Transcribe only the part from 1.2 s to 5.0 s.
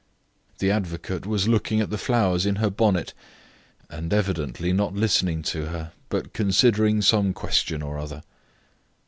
was looking at the flowers in her bonnet, and evidently not